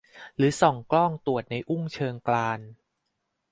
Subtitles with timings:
[0.35, 2.59] หรือส่องกล้องตรวจในอุ้งเชิงกราน